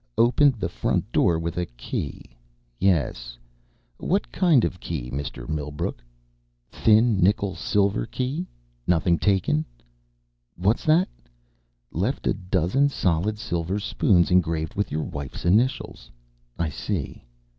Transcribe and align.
Opened 0.17 0.53
the 0.55 0.67
front 0.67 1.11
door 1.11 1.37
with 1.37 1.57
a 1.59 1.67
key. 1.67 2.23
Yes. 2.79 3.37
What 3.99 4.31
kind 4.31 4.65
of 4.65 4.77
a 4.77 4.77
key, 4.79 5.11
Mr. 5.11 5.47
Millbrook? 5.47 6.03
Thin, 6.71 7.21
nickel 7.21 7.53
silver 7.53 8.07
key. 8.07 8.47
Nothing 8.87 9.19
taken? 9.19 9.63
What's 10.55 10.85
that? 10.85 11.07
Left 11.91 12.25
a 12.25 12.33
dozen 12.33 12.89
solid 12.89 13.37
silver 13.37 13.77
spoons 13.79 14.31
engraved 14.31 14.73
with 14.73 14.91
your 14.91 15.03
wife's 15.03 15.45
initials? 15.45 16.09
I 16.57 16.69
see. 16.69 17.23